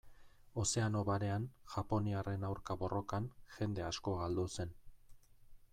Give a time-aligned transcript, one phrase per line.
[0.61, 4.75] Ozeano Barean, japoniarren aurka borrokan, jende asko galdu zen.